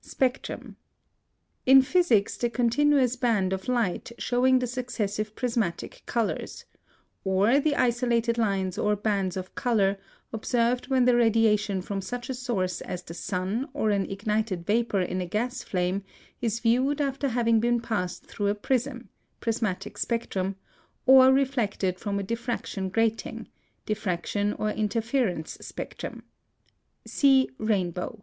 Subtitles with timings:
[0.00, 0.78] SPECTRUM.
[1.66, 6.64] In physics the continuous band of light showing the successive prismatic colors,
[7.22, 9.98] or the isolated lines or bands of color,
[10.32, 15.02] observed when the radiation from such a source as the sun or an ignited vapor
[15.02, 16.02] in a gas flame
[16.40, 19.10] is viewed after having been passed through a prism
[19.40, 20.56] (prismatic spectrum)
[21.04, 23.48] or reflected from a diffraction grating
[23.84, 26.22] (diffraction or interference spectrum).
[27.06, 28.22] See Rainbow.